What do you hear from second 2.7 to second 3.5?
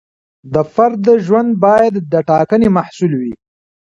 محصول وي.